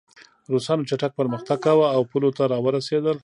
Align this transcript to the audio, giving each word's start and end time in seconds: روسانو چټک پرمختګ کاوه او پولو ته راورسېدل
روسانو 0.53 0.87
چټک 0.89 1.11
پرمختګ 1.19 1.57
کاوه 1.65 1.85
او 1.95 2.01
پولو 2.09 2.29
ته 2.37 2.43
راورسېدل 2.51 3.17